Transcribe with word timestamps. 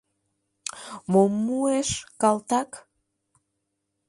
Мом 1.11 1.31
муэш, 1.45 1.89
калтак? 2.21 2.71